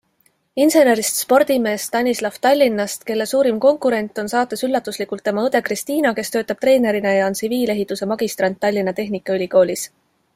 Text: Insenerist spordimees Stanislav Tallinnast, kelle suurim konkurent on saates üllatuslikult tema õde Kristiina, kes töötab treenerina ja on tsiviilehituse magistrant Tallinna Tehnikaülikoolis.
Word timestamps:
Insenerist 0.63 1.19
spordimees 1.23 1.83
Stanislav 1.89 2.39
Tallinnast, 2.45 3.05
kelle 3.09 3.27
suurim 3.31 3.59
konkurent 3.65 4.21
on 4.23 4.31
saates 4.33 4.65
üllatuslikult 4.69 5.25
tema 5.29 5.45
õde 5.51 5.61
Kristiina, 5.67 6.15
kes 6.21 6.33
töötab 6.37 6.63
treenerina 6.65 7.13
ja 7.17 7.29
on 7.33 7.37
tsiviilehituse 7.41 8.09
magistrant 8.17 8.59
Tallinna 8.65 8.95
Tehnikaülikoolis. 9.03 9.89